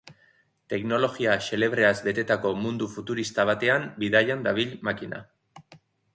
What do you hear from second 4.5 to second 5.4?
dabil makina.